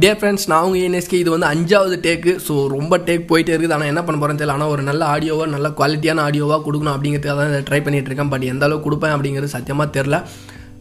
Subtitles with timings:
[0.00, 3.74] Day friends நான் உங்கள் NSK இது வந்து அஞ்சாவது டேக்கு ஸோ ரொம்ப டேக் போயிட்டே இருக்குது.
[3.76, 4.54] ஆனால் என்ன பண்ண போகிறேன்னு தெரியல.
[4.56, 8.30] ஆனால் ஒரு நல்ல ஆடியோவாக நல்ல குவாலிட்டியான ஆடியோவாக கொடுக்கணும் அப்படிங்கிறதுக்காக தான் ட்ரை பண்ணிகிட்டு இருக்கேன்.
[8.34, 10.18] பட் எந்த அளவுக்கு கொடுப்பேன் அப்படிங்கிறது சத்தியமாக தெரில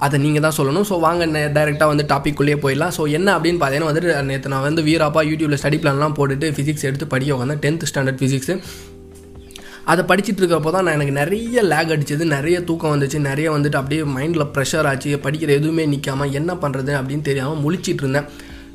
[0.06, 0.86] அதை நீங்கள் தான் சொல்லணும்.
[0.90, 1.26] ஸோ வாங்க
[1.58, 2.94] டேரெக்டாக வந்து டாப்பிக்குள்ளேயே போயிடலாம்.
[2.98, 7.08] ஸோ என்ன அப்படின்னு பார்த்தீங்கன்னா வந்துட்டு நேற்று நான் வந்து வீராப்பா யூடியூப்பில் ஸ்டடி பிளான்லாம் போட்டுட்டு ஃபிசிக்ஸ் எடுத்து
[7.16, 8.56] படிக்க வந்தேன் டென்த் ஸ்டாண்டர்ட் ஃபிசிக்ஸு
[9.92, 14.06] அதை படிச்சுட்டு இருக்கிறப்போ தான் நான் எனக்கு நிறைய லேக் அடிச்சது நிறைய தூக்கம் வந்துச்சு நிறைய வந்துட்டு அப்படியே
[14.16, 18.30] மைண்டில் ப்ரெஷர் ஆச்சு படிக்கிற எதுவுமே நிற்காம என்ன பண்ணுறது அப்படின்னு தெரியாமல் முழிச்சிட்டு இருந்தேன்.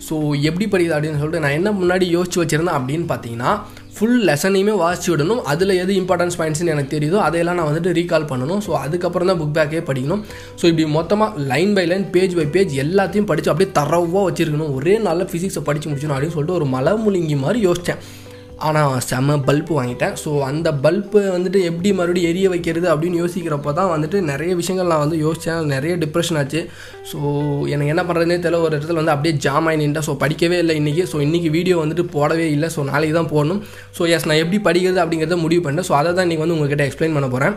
[0.06, 0.14] ஸோ
[0.48, 3.52] எப்படி படிக்குது அப்படின்னு சொல்லிட்டு நான் என்ன முன்னாடி யோசிச்சு வச்சுருந்தேன் அப்படின்னு பார்த்தீங்கன்னா
[3.96, 5.40] ஃபுல் லெசனையுமே வாசிச்சு விடணும்.
[5.52, 8.60] அதில் எது இம்பார்ட்டன்ஸ் பாயிண்ட்ஸ்னு எனக்கு தெரியுதோ அதையெல்லாம் நான் வந்துட்டு ரீகால் பண்ணணும்.
[8.66, 10.22] ஸோ அதுக்கப்புறம் தான் புக் பேக்கே படிக்கணும்.
[10.60, 14.74] ஸோ இப்படி மொத்தமாக line by line page by page எல்லாத்தையும் படித்து அப்படியே தரவாக வச்சுருக்கணும்.
[14.78, 18.02] ஒரே நாளில் ஃபிசிக்ஸை படித்து முடிச்சணும் அப்படின்னு சொல்லிட்டு ஒரு மலை முழுங்கி மாதிரி யோசித்தேன்
[18.66, 20.14] ஆனால் செம்ம பல்ப் வாங்கிட்டேன்.
[20.22, 25.04] ஸோ அந்த பல்ப்பு வந்துட்டு எப்படி மறுபடியும் எரிய வைக்கிறது அப்படின்னு யோசிக்கிறப்போ தான் வந்துட்டு நிறைய விஷயங்கள் நான்
[25.04, 26.62] வந்து யோசித்தேன் நிறைய டிப்ரெஷன் ஆச்சு.
[27.10, 27.18] ஸோ
[27.74, 28.62] எனக்கு என்ன பண்ணுறதுனே தெரியல.
[28.66, 30.08] ஒரு இடத்துல வந்து அப்படியே ஜாம் ஆகி நின்ட்டேன்.
[30.08, 32.70] ஸோ படிக்கவே இல்லை இன்றைக்கி ஸோ இன்றைக்கி வீடியோ வந்துட்டு போடவே இல்லை.
[32.76, 33.62] ஸோ நாளைக்கு தான் போடணும்.
[33.98, 37.18] ஸோ எஸ் நான் எப்படி படிக்கிறது அப்படிங்கிறத முடிவு பண்ணேன் ஸோ அதை தான் இன்றைக்கி வந்து உங்கள்கிட்ட எக்ஸ்பிளைன்
[37.18, 37.56] பண்ண போகிறேன்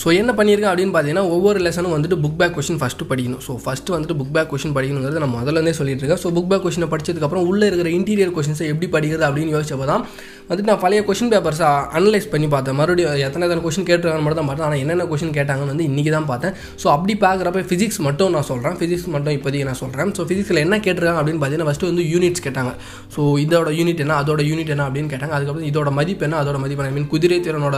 [0.00, 3.42] ஸோ என்ன பண்ணியிருக்கேன் அப்படின்னு பார்த்தீங்கன்னா ஒவ்வொரு லெசனும் வந்துட்டு புக் பேக் கொஷின் ஃபஸ்ட்டு படிக்கணும்.
[3.46, 6.22] ஸோ ஃபஸ்ட்டு வந்துட்டு புக் பேக் கொஷின் படிக்கணுங்கிறது நான் முதல்லேருந்தே சொல்லிட்டு இருக்கேன்.
[6.24, 10.04] ஸோ புக் பேக் கொஷினை படிச்சதுக்கப்புறம் உள்ளே இருக்கிற இன்டீரியர் கொஷின்ஸை எப்படி படிக்கிறது அப்படின்னு யோசிச்சப்போ தான்
[10.48, 12.76] வந்துட்டு நான் பழைய கொஷின் பேப்பர்ஸை அனலைஸ் பண்ணி பார்த்தேன்.
[12.80, 14.66] மறுபடியும் எத்தனை எத்தனை கொஷின் கேட்டுருக்காங்க மட்டும் தான் பார்த்தேன்.
[14.68, 16.52] ஆனால் என்னென்ன கொஷின் கேட்டாங்கன்னு வந்து இன்றைக்கி தான் பார்த்தேன்.
[16.82, 20.78] ஸோ அப்படி பார்க்குறப்ப ஃபிசிக்ஸ் மட்டும் நான் சொல்கிறேன் ஃபிசிக்ஸ் மட்டும் இப்போதைக்கு நான் சொல்கிறேன் ஸோ ஃபிசிக்ஸில் என்ன
[20.86, 22.72] கேட்டிருக்காங்க அப்படின்னு பார்த்தீங்கன்னா ஃபஸ்ட்டு வந்து யூனிட்ஸ் கேட்டாங்க.
[23.16, 25.34] ஸோ இதோட யூனிட் என்ன அதோட யூனிட் என்ன அப்படின்னு கேட்டாங்க.
[25.38, 27.76] அதுக்கப்புறம் இதோட மதிப்பு என்ன அதோட மதிப்பு ஐ மீன் குதிரை திறனோட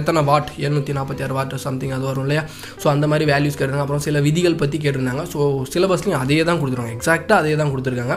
[0.00, 2.44] எத்தனை வாட் எழுநூற்றி நாற்பத்தி ஆறு வாட் சம்திங் அது வரும் இல்லையா?
[2.82, 5.24] ஸோ அந்த மாதிரி வேல்யூஸ் கேட்டிருந்தாங்க அப்புறம் சில விதிகள் பற்றி கேட்டிருந்தாங்க.
[5.34, 5.38] ஸோ
[5.74, 8.16] சிலபஸ்லையும் அதே தான் கொடுத்துருவாங்க எக்ஸாக்டாக அதே தான் கொடுத்துருக்காங்க.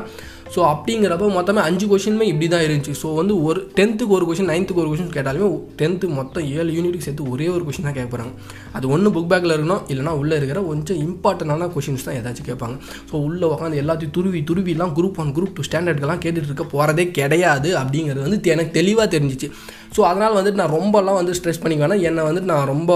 [0.54, 2.94] ஸோ அப்படிங்கிறப்ப மொத்தமே அஞ்சு கொஷினுமே இப்படி தான் இருந்துச்சு.
[3.02, 5.48] ஸோ வந்து ஒரு டென்த்துக்கு ஒரு கொஷின் நைன்த்துக்கு ஒரு கொஷின் கேட்டாலுமே
[5.80, 8.34] டென்த்து மொத்தம் ஏழு யூனிட்டுக்கு சேர்த்து ஒரே ஒரு கொஷின் தான் கேட்க போகிறாங்க
[8.78, 12.78] அது ஒன்று புக் பேக்கில் இருக்கணும் இல்லைனா உள்ளே இருக்கிற கொஞ்சம் இம்பார்ட்டண்டான கொஷின்ஸ் தான் ஏதாச்சும் கேட்பாங்க.
[13.12, 17.72] ஸோ உள்ளே உட்காந்து எல்லாத்தையும் துருவி துருவிலாம் குரூப் ஒன் குரூப் டூ ஸ்டாண்டர்டுக்கெல்லாம் கேட்டுட்டு இருக்க போகிறதே கிடையாது
[17.84, 19.50] அப்படிங்கிறது வந்து எனக்கு தெளிவாக தெரிஞ்சிச்சு.
[19.96, 22.04] ஸோ அதனால் வந்துட்டு நான் ரொம்பலாம் வந்து ஸ்ட்ரெஸ் பண்ணிக்க வேணாம்.
[22.10, 22.92] என்னை வந்துட்டு நான் ரொம்ப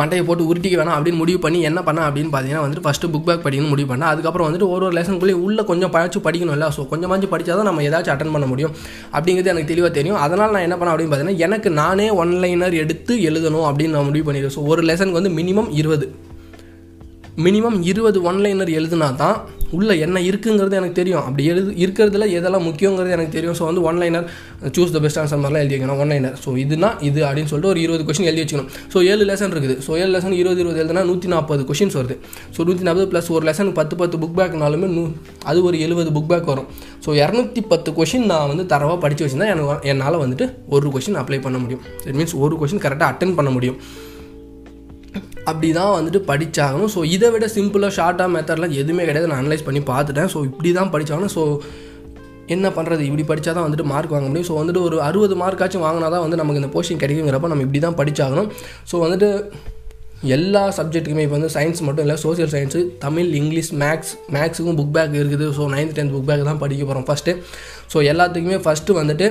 [0.00, 3.44] மண்டையை போட்டு உருட்டிக்க வேணாம் அப்படின்னு முடிவு பண்ணி என்ன பண்ண அப்படின்னு பார்த்தீங்கன்னா வந்துட்டு ஃபஸ்ட்டு புக் பேக்
[3.46, 4.10] படிக்கணும் முடிவு பண்ணேன்.
[4.12, 8.14] அதுக்கப்புறம் வந்துட்டு ஒரு ஒரு லெசனுக்குள்ளே உள்ளே கொஞ்சம் பழச்சு படிக்கணும்ல ஸோ கொஞ்சமாச்சு படித்தா தான் நம்ம ஏதாச்சும்
[8.14, 8.74] அட்டன் பண்ண முடியும்.
[9.16, 10.20] அப்படிங்கிறது எனக்கு தெளிவாக தெரியும்.
[10.26, 14.56] அதனால் நான் என்ன பண்ணேன் அப்படின்னு பார்த்தீங்கன்னா எனக்கு நானே ஒன்லைனர் எடுத்து எழுதணும் அப்படின்னு நான் முடிவு பண்ணிடுவேன்
[14.58, 16.08] ஸோ ஒரு லெசனுக்கு வந்து மினிமம் இருபது.
[17.44, 19.38] மினிமம் இருபது ஒன்லைனர் எழுதுனா தான்
[19.76, 21.24] உள்ளே என்ன இருக்குங்கிறது எனக்கு தெரியும்.
[21.26, 23.56] அப்படி எழுது இருக்கிறதுல எதெல்லாம் முக்கியங்கிறது எனக்கு தெரியும்.
[23.58, 24.26] ஸோ வந்து one liner
[24.76, 28.04] choose the best answer மாதிரிலாம் எழுதி வைக்கணும் ஒன்லைனர் ஸோ இதுனா இது அப்படின்னு சொல்லிட்டு ஒரு இருபது
[28.08, 28.70] கொஷின் எழுதி வச்சுக்கணும்.
[28.94, 29.76] ஸோ ஏழு லெசன் இருக்குது.
[29.86, 32.16] ஸோ ஏழு லெசன் இருபது இருபது எழுதுனா நூற்றி நாற்பது கொஷின்ஸ் வருது.
[32.56, 35.04] ஸோ நூற்றி நாற்பது ப்ளஸ் ஒரு லெசன் பத்து பத்து புக் பேக்னாலுமே நூ
[35.52, 36.68] அது ஒரு எழுபது புக் பேக் வரும்.
[37.06, 41.40] ஸோ இரநூத்தி பத்து கொஷின் நான் வந்து தரவாக படித்து வச்சுருந்தா எனக்கு என்னால் வந்துட்டு ஒரு கொஷின் அப்ளை
[41.48, 41.84] பண்ண முடியும்.
[42.08, 43.78] இட் மீன்ஸ் ஒரு கொஷின் கரெக்டாக அட்டன் பண்ண முடியும்.
[45.50, 49.30] அப்படி தான் வந்துட்டு படித்தாகணும் ஸோ இதை விட சிம்பிளாக ஷார்ட்டாக மெத்தட்லாம் எதுவுமே கிடையாது.
[49.32, 50.30] நான் அனலைஸ் பண்ணி பார்த்துட்டேன்.
[50.34, 51.44] ஸோ இப்படி தான் படித்தாகணும் ஸோ
[52.54, 54.48] என்ன பண்ணுறது இப்படி படித்தா தான் வந்துட்டு மார்க் வாங்க முடியும்.
[54.50, 57.98] ஸோ வந்துட்டு ஒரு அறுபது மார்க்காச்சும் வாங்கினா தான் வந்து நமக்கு இந்த போஸ்டிங் கிடைக்குங்கிறப்ப நம்ம இப்படி தான்
[58.00, 58.50] படித்தாகணும்
[58.90, 59.30] ஸோ வந்துட்டு
[60.34, 65.16] எல்லா சப்ஜெக்ட்டுக்குமே இப்போ வந்து சயின்ஸ் மட்டும் இல்லை social science Tamil English maths மேக்ஸுக்கும் book back
[65.22, 65.46] இருக்குது.
[65.56, 67.34] So ninth tenth book back தான் படிக்க போகிறோம் ஃபஸ்ட்டு
[67.92, 69.26] ஸோ எல்லாத்துக்குமே ஃபஸ்ட்டு வந்துட்டு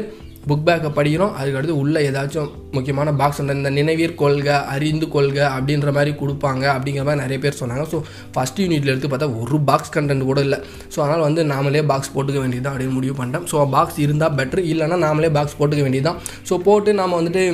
[0.50, 5.92] புக் பேக்கை படிக்கிறோம் அதுக்கடுத்து உள்ளே ஏதாச்சும் முக்கியமான பாக்ஸ் அந்த இந்த நினைவீர் கொள்க அறிந்து கொள்க அப்படின்ற
[5.98, 7.86] மாதிரி கொடுப்பாங்க அப்படிங்கிற மாதிரி நிறைய பேர் சொன்னாங்க.
[7.94, 8.00] ஸோ
[8.36, 10.60] ஃபஸ்ட் யூனிட்ல எடுத்து பார்த்தா ஒரு பாக்ஸ் கண்டென்ட் கூட இல்லை.
[10.94, 14.64] ஸோ அதனால் வந்து நாமளே பாக்ஸ் போட்டுக்க வேண்டியது தான் அப்படின்னு முடிவு பண்ணிட்டேன் ஸோ பாக்ஸ் இருந்தால் பெட்ரு
[14.74, 17.46] இல்லைனா நாமளே பாக்ஸ் போட்டுக்க வேண்டியது தான் ஸோ போட்டு நாம் வந்துட்டு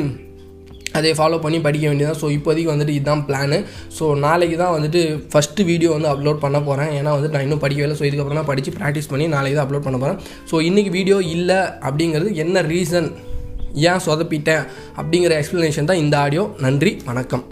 [0.98, 3.58] அதை ஃபாலோ பண்ணி படிக்க வேண்டியதான் ஸோ இப்போதைக்கு வந்துட்டு இதுதான் பிளானு
[3.98, 5.02] ஸோ நாளைக்கு தான் வந்துட்டு
[5.34, 7.98] ஃபஸ்ட்டு வீடியோ வந்து அப்லோட் பண்ண போகிறேன் ஏன்னா வந்துட்டு நான் இன்னும் படிக்கவே இல்லை.
[8.02, 10.20] ஸோ இதுக்கப்புறம் தான் படித்து ப்ராக்டிஸ் பண்ணி நாளைக்கு தான் அப்லோட் பண்ண போகிறேன்
[10.52, 11.60] ஸோ இன்றைக்கி வீடியோ இல்லை
[11.90, 13.10] அப்படிங்கிறது என்ன ரீசன்
[13.90, 14.64] ஏன் சொதப்பிட்டேன்
[14.98, 17.46] அப்படிங்கிற எக்ஸ்ப்ளனேஷன் தான் இந்த ஆடியோ நன்றி வணக்கம்.